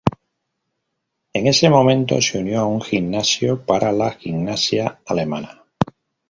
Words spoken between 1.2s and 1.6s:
En